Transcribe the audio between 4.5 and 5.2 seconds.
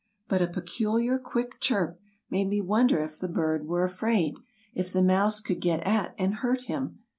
if the